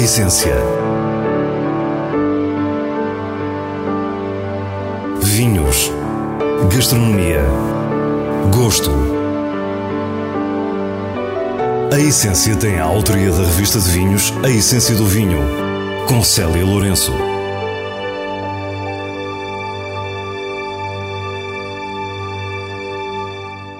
[0.00, 0.54] essência.
[5.22, 5.92] Vinhos.
[6.74, 7.42] Gastronomia.
[8.50, 8.90] Gosto.
[11.92, 15.38] A Essência tem a autoria da revista de vinhos A Essência do Vinho,
[16.08, 17.12] com Célia Lourenço.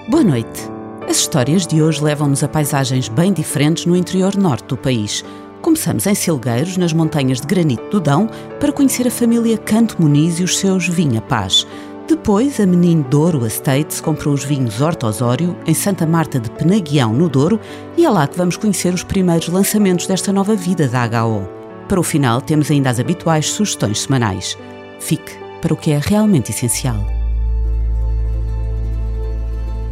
[0.07, 0.69] Boa noite.
[1.09, 5.25] As histórias de hoje levam-nos a paisagens bem diferentes no interior norte do país.
[5.61, 8.27] Começamos em Silgueiros, nas montanhas de granito do Dão,
[8.59, 11.67] para conhecer a família Canto Muniz e os seus Vinha Paz.
[12.07, 17.13] Depois, a Menino Douro Estates comprou os vinhos Horto Osório, em Santa Marta de Penaguião,
[17.13, 17.59] no Douro,
[17.95, 21.47] e é lá que vamos conhecer os primeiros lançamentos desta nova vida da HO.
[21.87, 24.57] Para o final, temos ainda as habituais sugestões semanais.
[24.99, 27.05] Fique para o que é realmente essencial.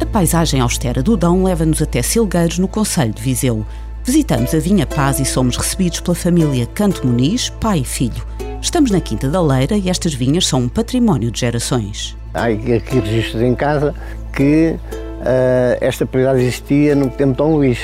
[0.00, 3.64] A paisagem austera do Dão leva-nos até Silgueiros, no Conselho de Viseu.
[4.02, 8.26] Visitamos a Vinha Paz e somos recebidos pela família Canto Muniz, pai e filho.
[8.60, 12.16] Estamos na Quinta da Leira e estas vinhas são um património de gerações.
[12.32, 13.94] Há aqui registros em casa
[14.32, 17.78] que uh, esta propriedade existia no tempo de Dom Luís.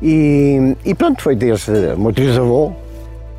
[0.00, 2.72] E, e pronto, foi desde o meu trisavô,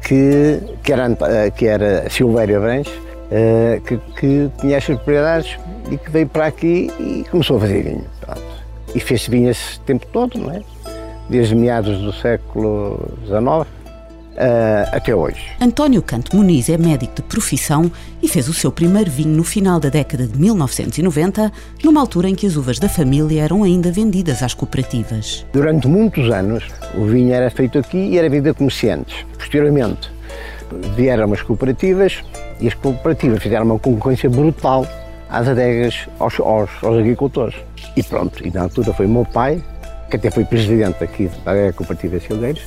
[0.04, 5.58] que, que, era, uh, que era Silvério Abranches, uh, que, que tinha estas propriedades
[5.92, 8.06] e que veio para aqui e começou a fazer vinho.
[8.22, 8.42] Pronto.
[8.94, 10.61] E fez vinho esse tempo todo, não é?
[11.30, 13.78] Desde meados do século XIX.
[14.38, 15.42] Uh, até hoje.
[15.59, 19.80] António Canto Muniz é médico de profissão e fez o seu primeiro vinho no final
[19.80, 21.52] da década de 1990,
[21.83, 25.44] numa altura em que as uvas da família eram ainda vendidas às cooperativas.
[25.52, 29.25] Durante muitos anos, o vinho era feito aqui e era vendido a comerciantes.
[29.39, 30.11] Posteriormente,
[30.95, 32.23] vieram as cooperativas
[32.59, 34.86] e as cooperativas fizeram uma concorrência brutal
[35.31, 37.55] às adegas, aos, aos, aos agricultores.
[37.95, 39.64] E pronto, e na altura foi o meu pai
[40.10, 42.64] que até foi presidente aqui da Cooperativa Silgueiros,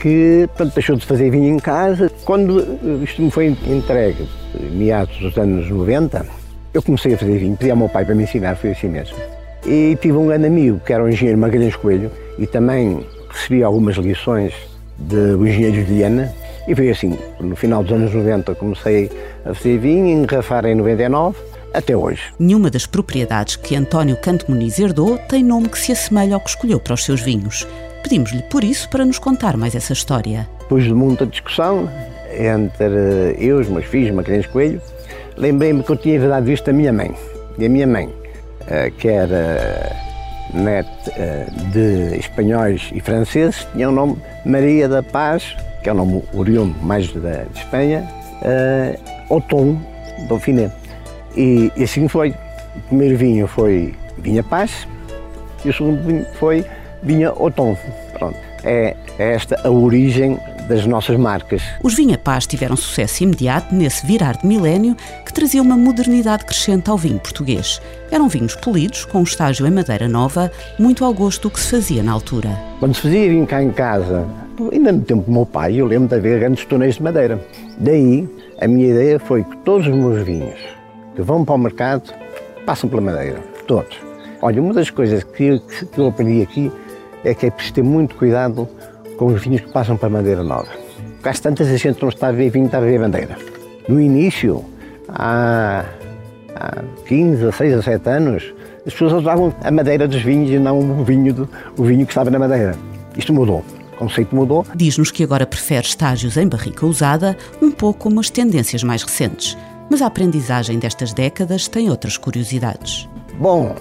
[0.00, 2.10] que portanto, deixou de fazer vinho em casa.
[2.24, 4.28] Quando eh, isto me foi entregue,
[4.72, 6.26] meados dos anos 90,
[6.74, 9.16] eu comecei a fazer vinho, pedi ao meu pai para me ensinar, foi assim mesmo.
[9.64, 13.96] E tive um grande amigo, que era o engenheiro Magalhães Coelho, e também recebi algumas
[13.96, 14.52] lições
[14.98, 16.32] do engenheiro de Viana,
[16.66, 19.10] e foi assim, no final dos anos 90 comecei
[19.44, 21.36] a fazer vinho, engarrafar em 99,
[21.74, 22.22] até hoje.
[22.38, 26.50] Nenhuma das propriedades que António Canto Muniz herdou tem nome que se assemelha ao que
[26.50, 27.66] escolheu para os seus vinhos.
[28.02, 30.48] Pedimos-lhe por isso para nos contar mais essa história.
[30.60, 31.88] Depois de muita discussão
[32.36, 34.80] entre eu, os meus filhos, Magalhães Coelho,
[35.36, 37.14] lembrei-me que eu tinha herdado isto da minha mãe.
[37.58, 38.12] E a minha mãe,
[38.66, 39.94] eh, que era
[40.54, 45.96] net eh, de espanhóis e franceses, tinha o nome Maria da Paz, que é o
[45.96, 48.08] nome oriundo mais da Espanha,
[48.42, 49.80] uh, Otom
[50.28, 50.70] Dauphiné.
[51.36, 52.34] E, e assim foi.
[52.74, 54.86] O primeiro vinho foi Vinha Paz
[55.64, 56.64] e o segundo vinho foi
[57.02, 57.76] Vinha Otom.
[58.18, 58.36] Pronto.
[58.64, 60.38] É, é esta a origem
[60.68, 61.62] das nossas marcas.
[61.82, 66.88] Os Vinha Paz tiveram sucesso imediato nesse virar de milénio que trazia uma modernidade crescente
[66.88, 67.80] ao vinho português.
[68.10, 71.70] Eram vinhos polidos, com um estágio em madeira nova, muito ao gosto do que se
[71.70, 72.50] fazia na altura.
[72.78, 74.26] Quando se fazia vinho cá em casa,
[74.72, 77.40] ainda no tempo do meu pai, eu lembro de haver grandes tonéis de madeira.
[77.78, 78.28] Daí,
[78.60, 80.81] a minha ideia foi que todos os meus vinhos
[81.14, 82.12] que vão para o mercado
[82.66, 83.98] passam pela madeira, todos.
[84.40, 86.72] Olha, uma das coisas que, que eu aprendi aqui
[87.24, 88.68] é que é preciso ter muito cuidado
[89.16, 90.68] com os vinhos que passam para madeira nova.
[91.22, 93.36] Porque tantas a gente não está a ver vinho, está a ver madeira.
[93.88, 94.64] No início,
[95.08, 95.84] há,
[96.56, 101.04] há 15, 16, 17 anos, as pessoas usavam a madeira dos vinhos e não o
[101.04, 102.74] vinho, do, o vinho que estava na madeira.
[103.16, 103.64] Isto mudou.
[103.92, 104.66] O conceito mudou.
[104.74, 109.56] Diz-nos que agora prefere estágios em barrica usada, um pouco como as tendências mais recentes.
[109.90, 113.08] Mas a aprendizagem destas décadas tem outras curiosidades.
[113.34, 113.74] Bom,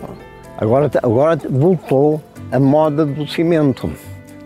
[0.57, 3.91] agora, agora voltou a moda do cimento,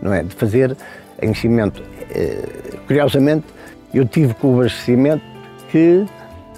[0.00, 0.22] não é?
[0.22, 0.76] De fazer
[1.20, 1.82] em cimento.
[2.10, 3.46] Eh, curiosamente,
[3.92, 5.22] eu tive cubas de cimento
[5.70, 6.04] que,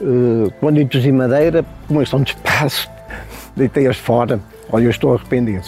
[0.00, 2.88] eh, quando introduzi madeira, como estão de espaço,
[3.56, 4.40] deitei-as fora.
[4.70, 5.66] Olha, eu estou arrependido.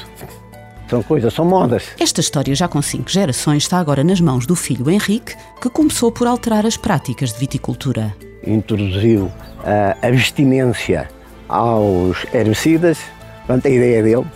[0.88, 1.84] São coisas, são modas.
[2.00, 6.10] Esta história, já com cinco gerações, está agora nas mãos do filho Henrique, que começou
[6.10, 8.12] por alterar as práticas de viticultura
[8.46, 9.31] introduziu
[9.64, 11.08] a abstinência
[11.48, 12.98] aos herbicidas.
[13.46, 14.26] Portanto, a ideia dele,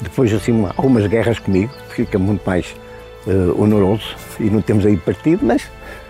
[0.00, 2.74] depois assim algumas guerras comigo, fica muito mais
[3.26, 5.62] uh, honoroso e não temos aí partido, mas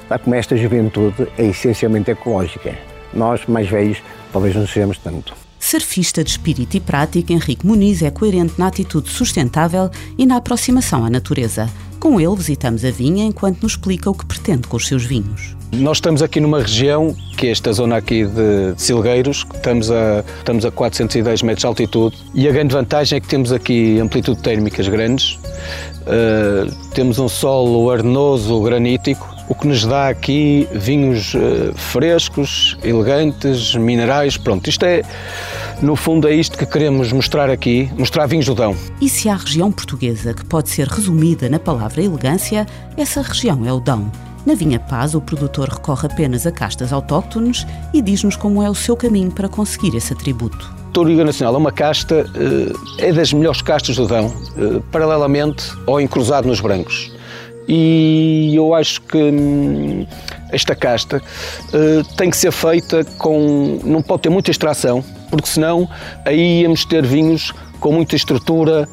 [0.03, 2.75] está como esta juventude é essencialmente ecológica.
[3.13, 4.03] Nós, mais velhos,
[4.33, 5.35] talvez não sejamos tanto.
[5.59, 11.05] Surfista de espírito e prática, Henrique Muniz é coerente na atitude sustentável e na aproximação
[11.05, 11.69] à natureza.
[12.03, 15.55] Com ele visitamos a vinha enquanto nos explica o que pretende com os seus vinhos.
[15.71, 20.65] Nós estamos aqui numa região, que é esta zona aqui de Silgueiros, estamos a, estamos
[20.65, 24.89] a 410 metros de altitude e a grande vantagem é que temos aqui amplitude térmicas
[24.89, 25.39] grandes,
[26.01, 33.77] uh, temos um solo arenoso, granítico, o que nos dá aqui vinhos uh, frescos, elegantes,
[33.77, 34.37] minerais.
[34.37, 35.03] Pronto, isto é,
[35.83, 38.77] no fundo, é isto que queremos mostrar aqui, mostrar vinhos do Dão.
[39.01, 43.73] E se há região portuguesa que pode ser resumida na palavra elegância, essa região é
[43.73, 44.11] o Dão.
[44.47, 48.75] Na Vinha Paz, o produtor recorre apenas a castas autóctones e diz-nos como é o
[48.75, 50.73] seu caminho para conseguir esse atributo.
[50.93, 56.01] Touriga Nacional é uma casta, eh, é das melhores castas do Dão, eh, paralelamente ao
[56.01, 57.13] encruzado nos brancos.
[57.69, 60.07] E eu acho que hum,
[60.53, 61.23] esta casta
[61.73, 63.81] eh, tem que ser feita com.
[63.83, 65.89] não pode ter muita extração, porque senão
[66.25, 68.89] aí íamos ter vinhos com muita estrutura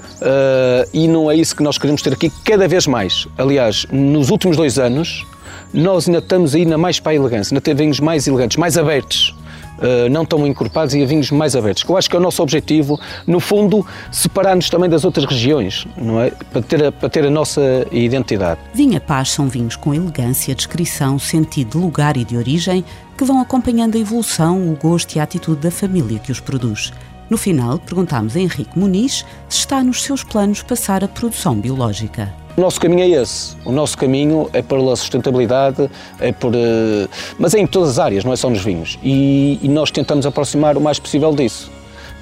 [0.91, 3.27] e não é isso que nós queremos ter aqui cada vez mais.
[3.37, 5.27] Aliás, nos últimos dois anos,
[5.73, 8.77] nós ainda estamos aí na mais para a elegância, ainda ter vinhos mais elegantes, mais
[8.79, 9.35] abertos.
[9.79, 11.83] Uh, não tão encorpados e a vinhos mais abertos.
[11.83, 15.87] Que eu acho que é o nosso objetivo, no fundo, separar-nos também das outras regiões,
[15.97, 16.31] não é?
[16.51, 18.59] Para ter, a, para ter a nossa identidade.
[18.73, 22.83] Vinha Paz são vinhos com elegância, descrição, sentido de lugar e de origem
[23.17, 26.93] que vão acompanhando a evolução, o gosto e a atitude da família que os produz.
[27.29, 32.33] No final, perguntámos a Henrique Muniz se está nos seus planos passar a produção biológica.
[32.59, 33.55] O nosso caminho é esse.
[33.63, 35.89] O nosso caminho é pela sustentabilidade,
[36.19, 37.07] é por, eh,
[37.37, 38.99] mas é em todas as áreas, não é só nos vinhos.
[39.01, 41.71] E, e nós tentamos aproximar o mais possível disso.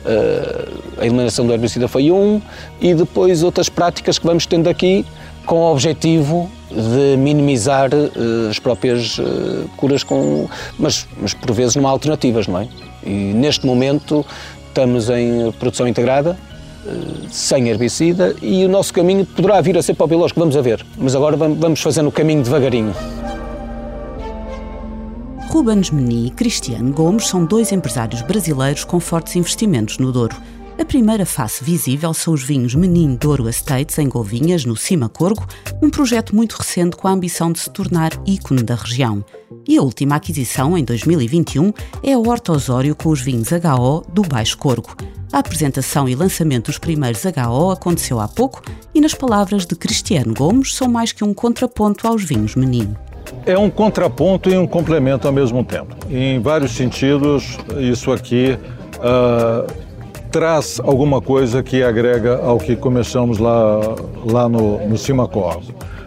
[0.06, 2.40] Uh, a eliminação do herbicida foi um
[2.80, 5.04] e depois outras práticas que vamos tendo aqui
[5.46, 10.48] com o objetivo de minimizar uh, as próprias uh, curas com
[10.78, 12.68] mas, mas por vezes não há alternativas, não é?
[13.04, 14.24] E neste momento
[14.68, 16.38] estamos em produção integrada,
[17.30, 20.86] sem herbicida e o nosso caminho poderá vir a ser o biológico, vamos a ver.
[20.98, 22.94] Mas agora vamos fazendo o caminho devagarinho.
[25.50, 30.36] Rubens Meni e Cristiano Gomes são dois empresários brasileiros com fortes investimentos no Douro.
[30.80, 35.48] A primeira face visível são os vinhos Menin Douro Estates, em Golvinhas, no Cima Corgo,
[35.82, 39.26] um projeto muito recente com a ambição de se tornar ícone da região.
[39.68, 44.22] E a última aquisição, em 2021, é a Horta Osório com os vinhos HO do
[44.22, 44.96] Baixo Corgo.
[45.32, 48.62] A apresentação e lançamento dos primeiros HO aconteceu há pouco
[48.96, 52.96] e, nas palavras de Cristiano Gomes, são mais que um contraponto aos vinhos menino.
[53.46, 55.96] É um contraponto e um complemento ao mesmo tempo.
[56.10, 58.58] Em vários sentidos, isso aqui
[58.96, 59.70] uh,
[60.32, 63.80] traz alguma coisa que agrega ao que começamos lá,
[64.26, 64.96] lá no, no.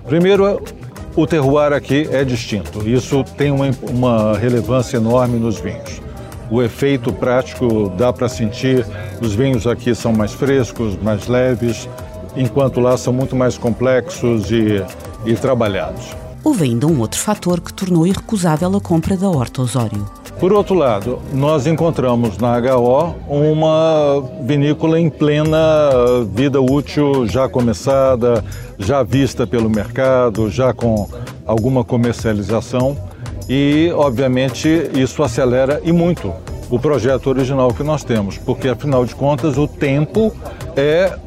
[0.06, 0.62] Primeiro,
[1.14, 2.88] o terroir aqui é distinto.
[2.88, 6.00] Isso tem uma, uma relevância enorme nos vinhos
[6.50, 8.84] o efeito prático dá para sentir.
[9.20, 11.88] Os vinhos aqui são mais frescos, mais leves,
[12.36, 14.84] enquanto lá são muito mais complexos e,
[15.24, 16.04] e trabalhados.
[16.42, 20.06] Houve ainda um outro fator que tornou irrecusável a compra da Horta Osório.
[20.38, 25.90] Por outro lado, nós encontramos na HO uma vinícola em plena
[26.32, 28.42] vida útil, já começada,
[28.78, 31.06] já vista pelo mercado, já com
[31.44, 32.96] alguma comercialização
[33.52, 36.32] e, obviamente, isso acelera e muito
[36.70, 40.32] o projeto original que nós temos, porque, afinal de contas, o tempo
[40.76, 41.18] é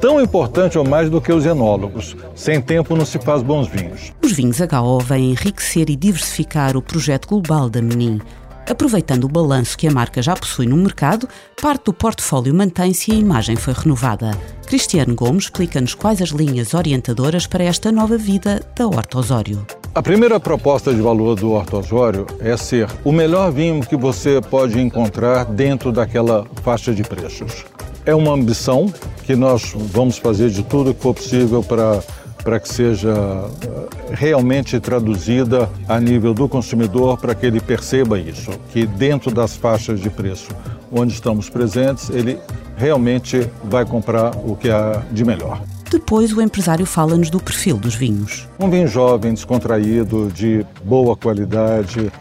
[0.00, 2.16] tão importante ou mais do que os enólogos.
[2.34, 4.10] Sem tempo não se faz bons vinhos.
[4.24, 8.22] Os vinhos HO vêm enriquecer e diversificar o projeto global da Menin.
[8.68, 11.28] Aproveitando o balanço que a marca já possui no mercado,
[11.60, 14.32] parte do portfólio mantém-se e a imagem foi renovada.
[14.66, 19.64] Cristiano Gomes explica-nos quais as linhas orientadoras para esta nova vida da Horta Osório.
[19.94, 24.40] A primeira proposta de valor do Horto Osório é ser o melhor vinho que você
[24.40, 27.64] pode encontrar dentro daquela faixa de preços.
[28.04, 28.92] É uma ambição
[29.24, 32.02] que nós vamos fazer de tudo que for possível para
[32.46, 38.52] para que seja eh, realmente traduzida a nível do consumidor, para que ele perceba isso,
[38.72, 40.50] que dentro das faixas de preço
[40.92, 42.38] onde estamos presentes, ele
[42.76, 45.60] realmente vai comprar o que há de melhor.
[45.90, 48.48] Depois, o empresário fala-nos do perfil dos vinhos.
[48.60, 52.12] Um vinho jovem, descontraído, de boa qualidade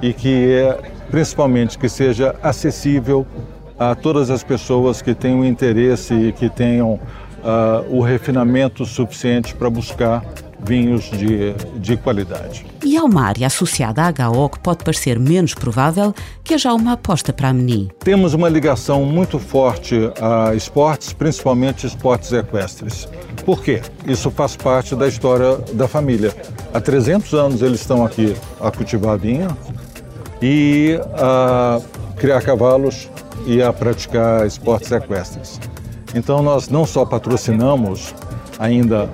[0.00, 0.78] e que é,
[1.10, 3.26] principalmente, que seja acessível
[3.76, 7.00] a todas as pessoas que tenham interesse e que tenham
[7.42, 10.24] uh, o refinamento suficiente para buscar
[10.64, 12.64] vinhos de, de qualidade.
[12.84, 16.72] E há uma área associada à HO que pode parecer menos provável, que é já
[16.72, 17.90] uma aposta para a Meni.
[17.98, 23.08] Temos uma ligação muito forte a esportes, principalmente esportes equestres.
[23.44, 23.82] Por quê?
[24.06, 26.34] Isso faz parte da história da família.
[26.72, 29.48] Há 300 anos eles estão aqui a cultivar vinho
[30.40, 31.80] e a
[32.16, 33.10] criar cavalos
[33.46, 35.58] e a praticar esportes equestres.
[36.14, 38.14] Então nós não só patrocinamos
[38.58, 39.10] ainda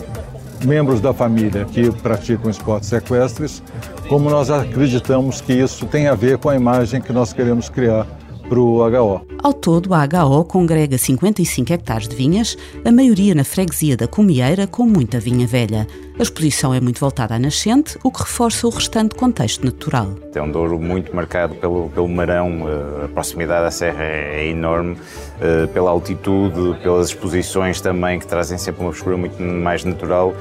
[0.64, 3.62] membros da família que praticam esportes equestres,
[4.08, 8.06] como nós acreditamos que isso tem a ver com a imagem que nós queremos criar
[8.48, 9.20] para o HO.
[9.42, 14.66] Ao todo, a HO congrega 55 hectares de vinhas, a maioria na freguesia da Comieira,
[14.66, 15.86] com muita vinha velha.
[16.18, 20.16] A exposição é muito voltada à nascente, o que reforça o restante contexto natural.
[20.34, 24.48] É um Douro muito marcado pelo, pelo marão, eh, a proximidade à serra é, é
[24.48, 24.96] enorme,
[25.40, 30.34] eh, pela altitude, pelas exposições também, que trazem sempre uma frescura muito mais natural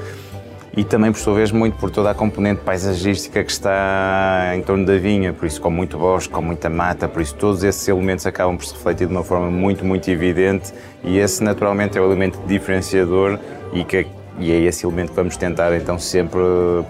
[0.76, 4.84] e também, por sua vez, muito por toda a componente paisagística que está em torno
[4.84, 8.26] da vinha, por isso com muito bosque, com muita mata, por isso todos esses elementos
[8.26, 10.72] acabam por se refletir de uma forma muito, muito evidente
[11.04, 13.38] e esse naturalmente é o elemento diferenciador
[13.72, 14.06] e que
[14.38, 16.40] e é esse elemento que vamos tentar então sempre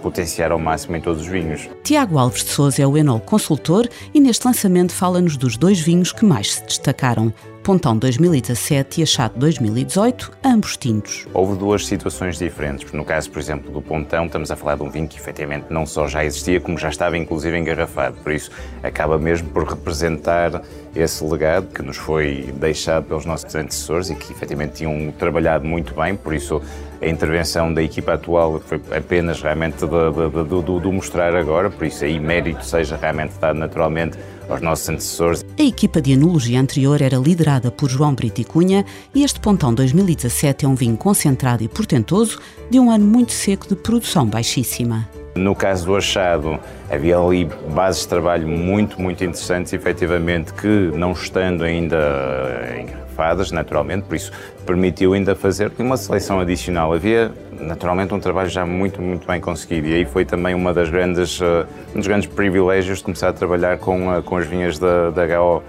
[0.02, 1.68] potenciar ao máximo em todos os vinhos.
[1.82, 6.12] Tiago Alves de Souza é o Enol consultor e neste lançamento fala-nos dos dois vinhos
[6.12, 7.32] que mais se destacaram.
[7.68, 11.26] Pontão 2017 e Achado 2018, ambos tintos.
[11.34, 12.90] Houve duas situações diferentes.
[12.92, 15.84] No caso, por exemplo, do Pontão, estamos a falar de um vinho que efetivamente não
[15.84, 18.16] só já existia, como já estava inclusive engarrafado.
[18.22, 18.50] Por isso,
[18.82, 20.62] acaba mesmo por representar
[20.96, 25.94] esse legado que nos foi deixado pelos nossos antecessores e que efetivamente tinham trabalhado muito
[25.94, 26.16] bem.
[26.16, 26.62] Por isso,
[27.00, 31.70] a intervenção da equipa atual foi apenas realmente do mostrar agora.
[31.70, 35.44] Por isso, aí mérito seja realmente dado naturalmente aos nossos antecessores.
[35.58, 39.72] A equipa de enologia anterior era liderada por João Brito e Cunha e este Pontão
[39.72, 42.40] 2017 é um vinho concentrado e portentoso
[42.70, 45.08] de um ano muito seco de produção baixíssima.
[45.34, 46.58] No caso do achado,
[46.90, 51.96] havia ali bases de trabalho muito, muito interessantes, efetivamente, que não estando ainda
[53.18, 54.32] engarrafadas, naturalmente, por isso
[54.64, 56.92] permitiu ainda fazer uma seleção adicional.
[56.92, 60.88] Havia naturalmente um trabalho já muito, muito bem conseguido e aí foi também uma das
[60.88, 64.78] grandes, uh, um dos grandes privilégios de começar a trabalhar com, uh, com as vinhas
[64.78, 65.62] da, da HO.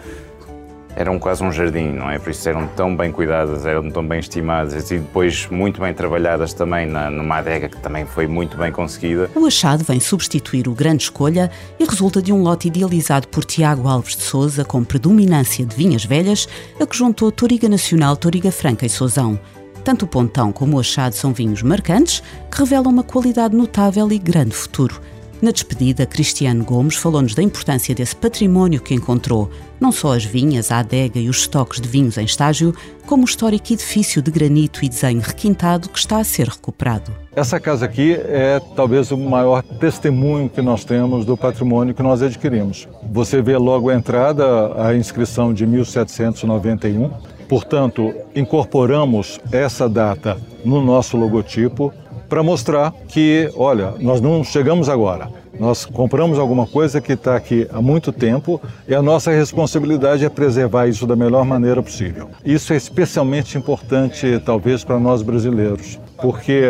[1.00, 2.20] Eram quase um jardim, não é?
[2.20, 6.52] Por isso eram tão bem cuidadas, eram tão bem estimadas e depois muito bem trabalhadas
[6.52, 9.32] também na, numa adega que também foi muito bem conseguida.
[9.34, 13.88] O achado vem substituir o Grande Escolha e resulta de um lote idealizado por Tiago
[13.88, 18.86] Alves de Souza com predominância de vinhas velhas, a que juntou Toriga Nacional, Toriga Franca
[18.86, 19.40] e Sousão.
[19.86, 24.20] Tanto o Pontão como o Achado são vinhos marcantes que revelam uma qualidade notável e
[24.20, 25.00] grande futuro.
[25.42, 30.70] Na despedida, Cristiano Gomes falou-nos da importância desse património que encontrou, não só as vinhas,
[30.70, 34.84] a adega e os estoques de vinhos em estágio, como o histórico edifício de granito
[34.84, 37.14] e desenho requintado que está a ser recuperado.
[37.34, 42.22] Essa casa aqui é talvez o maior testemunho que nós temos do patrimônio que nós
[42.22, 42.86] adquirimos.
[43.10, 44.44] Você vê logo a entrada,
[44.84, 51.92] a inscrição de 1791, Portanto, incorporamos essa data no nosso logotipo
[52.30, 55.28] para mostrar que, olha, nós não chegamos agora.
[55.60, 60.30] Nós compramos alguma coisa que está aqui há muito tempo e a nossa responsabilidade é
[60.30, 62.30] preservar isso da melhor maneira possível.
[62.46, 66.62] Isso é especialmente importante, talvez, para nós brasileiros, porque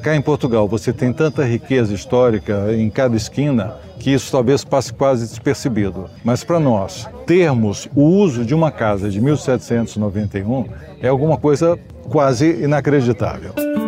[0.00, 4.92] cá em Portugal você tem tanta riqueza histórica em cada esquina que isso talvez passe
[4.92, 6.08] quase despercebido.
[6.22, 10.66] Mas para nós, termos o uso de uma casa de 1791
[11.02, 11.76] é alguma coisa
[12.08, 13.85] quase inacreditável.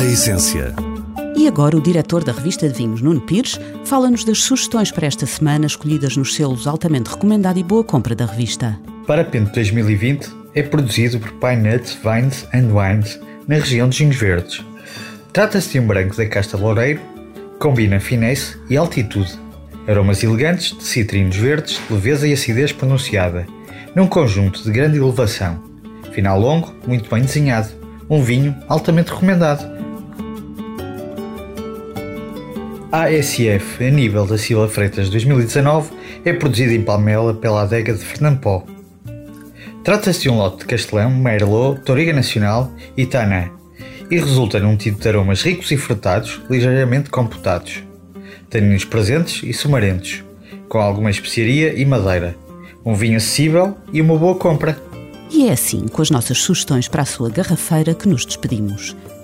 [0.00, 0.74] A essência.
[1.36, 5.26] E agora o diretor da revista de vinhos, Nuno Pires, fala-nos das sugestões para esta
[5.26, 8.80] semana escolhidas nos selos altamente recomendado e boa compra da revista.
[9.06, 14.16] Para Pinto 2020 é produzido por Pine Nuts Vines and Wines na região dos Vinhos
[14.16, 14.64] Verdes.
[15.34, 17.02] Trata-se de um branco da casta Loureiro
[17.58, 19.38] Combina finesse e altitude,
[19.86, 23.46] aromas elegantes de citrinos verdes, leveza e acidez pronunciada,
[23.94, 25.62] num conjunto de grande elevação.
[26.12, 27.68] Final longo, muito bem desenhado,
[28.08, 29.79] um vinho altamente recomendado.
[32.92, 35.92] ASF a nível da Sila Freitas 2019
[36.24, 38.64] é produzido em Palmela pela adega de Fernando
[39.84, 43.48] Trata-se de um lote de Castelão, Merlot, Toriga Nacional e Tanã,
[44.10, 47.84] e resulta num tipo de aromas ricos e frutados, ligeiramente computados,
[48.50, 50.24] taninos presentes e sumarentos,
[50.68, 52.36] com alguma especiaria e madeira,
[52.84, 54.76] um vinho acessível e uma boa compra.
[55.30, 58.96] E é assim, com as nossas sugestões para a sua garrafeira, que nos despedimos.